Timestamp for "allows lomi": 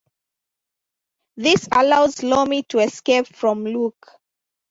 1.71-2.63